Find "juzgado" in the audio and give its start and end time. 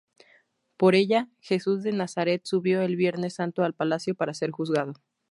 4.49-4.93